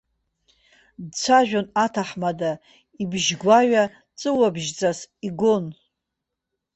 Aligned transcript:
Дцәажәон 1.09 1.67
аҭаҳмада, 1.83 2.51
ибжьгәаҩа 3.01 3.83
ҵәыуабжьҵас 4.19 4.99
игон. 5.27 5.65